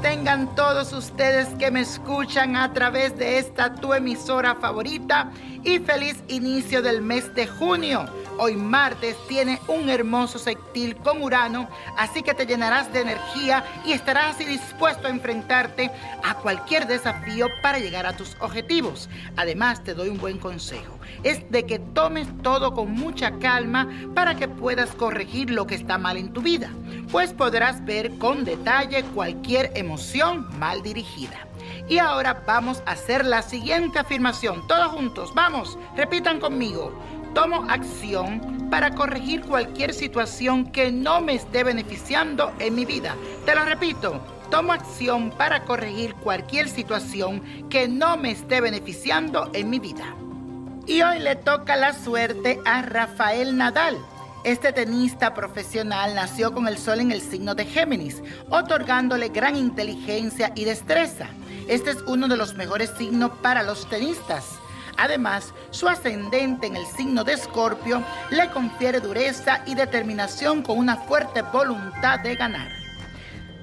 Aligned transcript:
tengan 0.00 0.54
todos 0.54 0.92
ustedes 0.92 1.48
que 1.58 1.72
me 1.72 1.80
escuchan 1.80 2.54
a 2.54 2.72
través 2.72 3.18
de 3.18 3.38
esta 3.38 3.74
tu 3.74 3.92
emisora 3.92 4.54
favorita 4.54 5.32
y 5.64 5.80
feliz 5.80 6.22
inicio 6.28 6.80
del 6.80 7.02
mes 7.02 7.34
de 7.34 7.48
junio. 7.48 8.06
Hoy 8.44 8.56
martes 8.56 9.16
tiene 9.28 9.60
un 9.68 9.88
hermoso 9.88 10.36
sextil 10.36 10.96
con 10.96 11.22
Urano, 11.22 11.68
así 11.96 12.24
que 12.24 12.34
te 12.34 12.44
llenarás 12.44 12.92
de 12.92 13.02
energía 13.02 13.64
y 13.86 13.92
estarás 13.92 14.36
dispuesto 14.36 15.06
a 15.06 15.10
enfrentarte 15.10 15.92
a 16.24 16.34
cualquier 16.34 16.88
desafío 16.88 17.46
para 17.62 17.78
llegar 17.78 18.04
a 18.04 18.16
tus 18.16 18.36
objetivos. 18.40 19.08
Además, 19.36 19.84
te 19.84 19.94
doy 19.94 20.08
un 20.08 20.18
buen 20.18 20.38
consejo, 20.38 20.98
es 21.22 21.48
de 21.52 21.66
que 21.66 21.78
tomes 21.78 22.26
todo 22.42 22.74
con 22.74 22.90
mucha 22.90 23.38
calma 23.38 23.88
para 24.12 24.34
que 24.34 24.48
puedas 24.48 24.90
corregir 24.90 25.48
lo 25.48 25.68
que 25.68 25.76
está 25.76 25.96
mal 25.96 26.16
en 26.16 26.32
tu 26.32 26.42
vida, 26.42 26.68
pues 27.12 27.32
podrás 27.32 27.84
ver 27.84 28.18
con 28.18 28.44
detalle 28.44 29.04
cualquier 29.14 29.70
emoción 29.76 30.48
mal 30.58 30.82
dirigida. 30.82 31.46
Y 31.88 31.98
ahora 31.98 32.42
vamos 32.44 32.82
a 32.86 32.90
hacer 32.90 33.24
la 33.24 33.42
siguiente 33.42 34.00
afirmación, 34.00 34.66
todos 34.66 34.88
juntos, 34.88 35.32
vamos, 35.32 35.78
repitan 35.94 36.40
conmigo 36.40 36.92
tomo 37.34 37.64
acción 37.68 38.68
para 38.70 38.94
corregir 38.94 39.42
cualquier 39.42 39.94
situación 39.94 40.66
que 40.66 40.90
no 40.92 41.20
me 41.20 41.34
esté 41.34 41.64
beneficiando 41.64 42.52
en 42.58 42.74
mi 42.74 42.84
vida. 42.84 43.16
Te 43.44 43.54
lo 43.54 43.64
repito, 43.64 44.20
tomo 44.50 44.72
acción 44.72 45.30
para 45.30 45.64
corregir 45.64 46.14
cualquier 46.16 46.68
situación 46.68 47.42
que 47.68 47.88
no 47.88 48.16
me 48.16 48.32
esté 48.32 48.60
beneficiando 48.60 49.50
en 49.54 49.70
mi 49.70 49.78
vida. 49.78 50.14
Y 50.86 51.02
hoy 51.02 51.20
le 51.20 51.36
toca 51.36 51.76
la 51.76 51.94
suerte 51.94 52.60
a 52.64 52.82
Rafael 52.82 53.56
Nadal. 53.56 53.96
Este 54.44 54.72
tenista 54.72 55.34
profesional 55.34 56.14
nació 56.16 56.52
con 56.52 56.66
el 56.66 56.76
sol 56.76 57.00
en 57.00 57.12
el 57.12 57.20
signo 57.20 57.54
de 57.54 57.64
Géminis, 57.64 58.22
otorgándole 58.50 59.28
gran 59.28 59.54
inteligencia 59.54 60.52
y 60.56 60.64
destreza. 60.64 61.28
Este 61.68 61.90
es 61.90 61.98
uno 62.08 62.26
de 62.26 62.36
los 62.36 62.54
mejores 62.54 62.90
signos 62.98 63.30
para 63.40 63.62
los 63.62 63.88
tenistas. 63.88 64.58
Además, 65.02 65.52
su 65.70 65.88
ascendente 65.88 66.68
en 66.68 66.76
el 66.76 66.86
signo 66.86 67.24
de 67.24 67.32
Escorpio 67.32 68.04
le 68.30 68.48
confiere 68.50 69.00
dureza 69.00 69.60
y 69.66 69.74
determinación 69.74 70.62
con 70.62 70.78
una 70.78 70.94
fuerte 70.94 71.42
voluntad 71.42 72.20
de 72.20 72.36
ganar. 72.36 72.70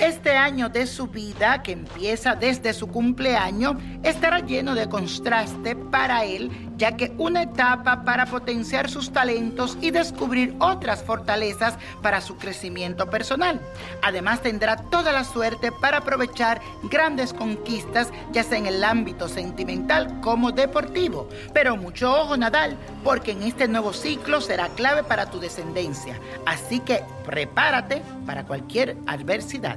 Este 0.00 0.36
año 0.36 0.68
de 0.68 0.88
su 0.88 1.06
vida, 1.06 1.62
que 1.62 1.70
empieza 1.70 2.34
desde 2.34 2.72
su 2.72 2.88
cumpleaños, 2.88 3.76
estará 4.02 4.40
lleno 4.40 4.74
de 4.74 4.88
contraste 4.88 5.76
para 5.76 6.24
él, 6.24 6.69
ya 6.80 6.96
que 6.96 7.12
una 7.18 7.42
etapa 7.42 8.04
para 8.04 8.24
potenciar 8.24 8.88
sus 8.88 9.12
talentos 9.12 9.76
y 9.82 9.90
descubrir 9.90 10.56
otras 10.60 11.04
fortalezas 11.04 11.74
para 12.00 12.22
su 12.22 12.38
crecimiento 12.38 13.10
personal. 13.10 13.60
Además 14.00 14.40
tendrá 14.40 14.76
toda 14.76 15.12
la 15.12 15.24
suerte 15.24 15.72
para 15.72 15.98
aprovechar 15.98 16.62
grandes 16.84 17.34
conquistas, 17.34 18.08
ya 18.32 18.42
sea 18.42 18.56
en 18.56 18.64
el 18.64 18.82
ámbito 18.82 19.28
sentimental 19.28 20.22
como 20.22 20.52
deportivo. 20.52 21.28
Pero 21.52 21.76
mucho 21.76 22.18
ojo 22.18 22.38
Nadal, 22.38 22.78
porque 23.04 23.32
en 23.32 23.42
este 23.42 23.68
nuevo 23.68 23.92
ciclo 23.92 24.40
será 24.40 24.70
clave 24.70 25.02
para 25.02 25.26
tu 25.30 25.38
descendencia. 25.38 26.18
Así 26.46 26.80
que 26.80 27.04
prepárate 27.26 28.00
para 28.24 28.46
cualquier 28.46 28.96
adversidad. 29.06 29.76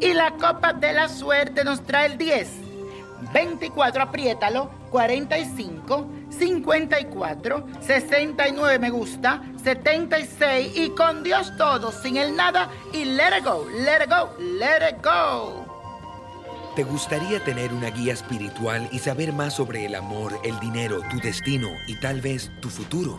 Y 0.00 0.12
la 0.12 0.30
copa 0.32 0.72
de 0.72 0.92
la 0.92 1.08
suerte 1.08 1.64
nos 1.64 1.82
trae 1.82 2.06
el 2.06 2.18
10, 2.18 2.65
24, 3.32 4.02
apriétalo, 4.02 4.70
45, 4.90 6.06
54, 6.30 7.66
69 7.80 8.78
me 8.78 8.90
gusta, 8.90 9.42
76 9.62 10.76
y 10.76 10.90
con 10.90 11.22
Dios 11.22 11.56
todo, 11.56 11.92
sin 11.92 12.16
el 12.16 12.36
nada 12.36 12.70
y 12.92 13.04
let 13.04 13.38
it 13.38 13.44
go, 13.44 13.66
let 13.70 14.04
it 14.04 14.10
go, 14.10 14.30
let 14.38 14.88
it 14.90 15.04
go. 15.04 15.64
¿Te 16.74 16.84
gustaría 16.84 17.42
tener 17.42 17.72
una 17.72 17.88
guía 17.88 18.12
espiritual 18.12 18.88
y 18.92 18.98
saber 18.98 19.32
más 19.32 19.54
sobre 19.54 19.86
el 19.86 19.94
amor, 19.94 20.38
el 20.44 20.60
dinero, 20.60 21.00
tu 21.10 21.18
destino 21.20 21.68
y 21.86 21.98
tal 22.00 22.20
vez 22.20 22.50
tu 22.60 22.68
futuro? 22.68 23.18